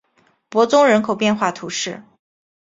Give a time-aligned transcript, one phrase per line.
[0.49, 2.01] 伯宗人口变化图示